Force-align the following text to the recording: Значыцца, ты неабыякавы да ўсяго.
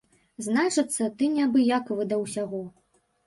Значыцца, 0.45 1.09
ты 1.19 1.27
неабыякавы 1.35 2.09
да 2.13 2.19
ўсяго. 2.25 2.65